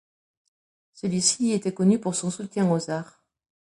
[0.95, 3.21] Celui-ci était connu pour son soutien aux arts.